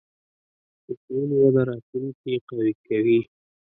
د 0.85 0.87
ښوونې 1.01 1.37
وده 1.43 1.61
راتلونکې 1.69 2.33
قوي 2.47 2.73
کوي. 2.85 3.19